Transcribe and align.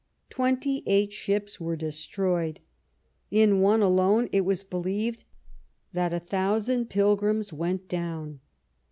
Twenty 0.31 0.81
eight 0.87 1.13
ships 1.13 1.59
were 1.59 1.75
destroyed. 1.75 2.59
In 3.29 3.61
one 3.61 3.83
alone 3.83 4.29
it 4.31 4.41
was 4.41 4.63
believed 4.63 5.25
that 5.93 6.11
a 6.11 6.19
thousand 6.19 6.89
pilgrims 6.89 7.53
went 7.53 7.87
down. 7.87 8.39